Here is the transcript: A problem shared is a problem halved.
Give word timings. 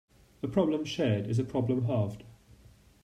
A 0.41 0.47
problem 0.47 0.83
shared 0.83 1.27
is 1.27 1.37
a 1.37 1.43
problem 1.43 1.85
halved. 1.85 2.23